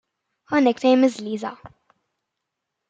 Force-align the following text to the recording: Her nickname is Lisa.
Her 0.45 0.59
nickname 0.61 1.03
is 1.03 1.21
Lisa. 1.21 1.59